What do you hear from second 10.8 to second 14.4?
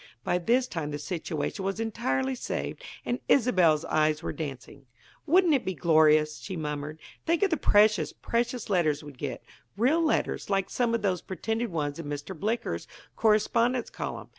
of those pretended ones in Mr. Blicker's correspondence column.